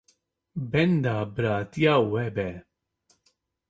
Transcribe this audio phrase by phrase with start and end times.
[0.71, 2.49] Benda biratiya we me.